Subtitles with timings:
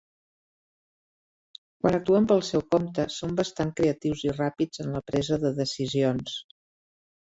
[1.81, 6.39] Quan actuen pel seu compte, són bastant creatius i ràpids en la presa de decisions.